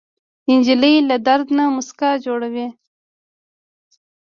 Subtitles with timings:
[0.57, 2.67] نجلۍ له درد نه موسکا جوړوي.